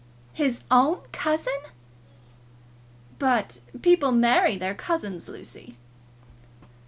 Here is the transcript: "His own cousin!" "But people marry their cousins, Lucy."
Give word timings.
"His 0.33 0.63
own 0.71 1.01
cousin!" 1.11 1.53
"But 3.19 3.59
people 3.83 4.11
marry 4.11 4.57
their 4.57 4.73
cousins, 4.73 5.29
Lucy." 5.29 5.77